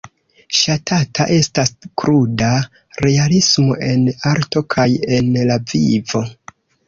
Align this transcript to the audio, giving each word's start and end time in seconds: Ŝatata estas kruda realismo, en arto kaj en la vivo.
Ŝatata 0.59 1.25
estas 1.33 1.71
kruda 2.03 2.47
realismo, 3.07 3.77
en 3.89 4.03
arto 4.33 4.65
kaj 4.75 4.89
en 5.19 5.29
la 5.53 5.59
vivo. 5.73 6.25